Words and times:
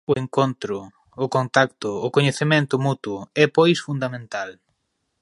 O 0.11 0.13
encontro, 0.23 0.77
o 1.25 1.27
contacto, 1.35 1.89
o 2.05 2.07
coñecemento 2.15 2.75
mutuo 2.85 3.17
é, 3.43 3.45
pois, 3.55 3.77
fundamental. 3.87 4.49